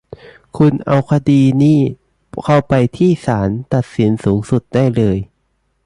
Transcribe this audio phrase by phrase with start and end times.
[0.57, 1.79] คุณเอาคดีนี่
[2.45, 5.17] เข้าไปที่ศาลตัดสินสูงสุดได้เลย